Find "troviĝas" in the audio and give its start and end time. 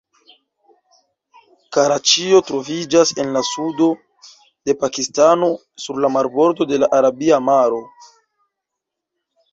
2.47-3.11